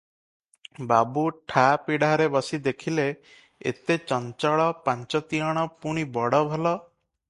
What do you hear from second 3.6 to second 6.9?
ଏତେ ଚଞ୍ଚଳ ପାଞ୍ଚତିଅଣ, ପୁଣି ବଡ଼ ଭଲ।